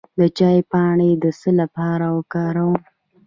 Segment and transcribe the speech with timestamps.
[0.19, 2.79] د چای پاڼې د څه لپاره وکاروم؟